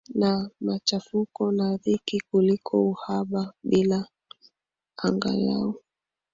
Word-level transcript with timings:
na 0.15 0.49
machafuko 0.61 1.51
na 1.51 1.77
dhiki 1.77 2.19
kuliko 2.31 2.83
uhaba 2.91 3.53
bila 3.63 4.07
angalau 4.97 5.79